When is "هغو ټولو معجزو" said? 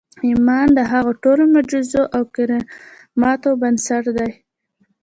0.91-2.03